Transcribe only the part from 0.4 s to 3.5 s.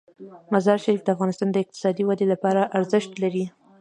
مزارشریف د افغانستان د اقتصادي ودې لپاره ارزښت لري.